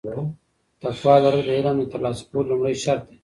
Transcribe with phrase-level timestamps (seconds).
[0.81, 3.15] تقوا لرل د علم د ترلاسه کولو لومړی شرط دی.